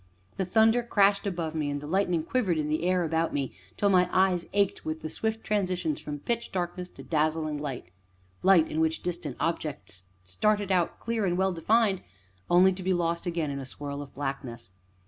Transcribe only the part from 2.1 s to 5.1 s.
quivered in the air about me, till my eyes ached with